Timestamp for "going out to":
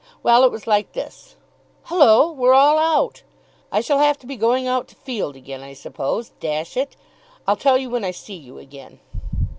4.35-4.95